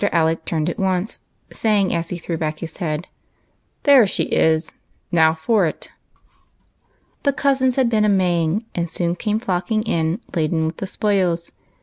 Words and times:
Alec 0.11 0.45
turned 0.45 0.67
at 0.67 0.79
once, 0.79 1.19
saying, 1.51 1.93
as 1.93 2.09
he 2.09 2.17
threw 2.17 2.35
•back 2.35 2.57
his 2.57 2.77
head," 2.77 3.07
There 3.83 4.07
she 4.07 4.23
is; 4.23 4.71
now 5.11 5.35
for 5.35 5.67
it!" 5.67 5.91
The 7.21 7.31
cousins 7.31 7.75
had 7.75 7.87
been 7.87 8.03
a 8.05 8.09
Maying, 8.09 8.65
and 8.73 8.89
soon 8.89 9.15
came 9.15 9.37
flock 9.39 9.71
ing 9.71 9.83
in 9.83 10.19
laden 10.35 10.65
with 10.65 10.77
the 10.77 10.87
spoils. 10.87 11.51